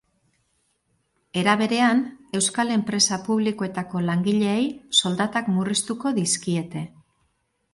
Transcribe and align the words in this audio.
Era 1.41 1.53
berean, 1.59 2.01
euskal 2.39 2.73
enpresa 2.77 3.19
publikoetako 3.27 4.01
langileei 4.07 4.65
soldatak 5.01 5.53
murriztuko 5.59 6.15
dizkiete. 6.19 6.87